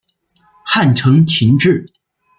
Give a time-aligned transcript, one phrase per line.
[0.65, 1.85] 汉承秦制。